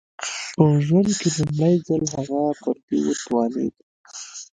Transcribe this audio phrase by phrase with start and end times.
[0.55, 3.75] په ژوند کې لومړی ځل هغه پر دې وتوانېد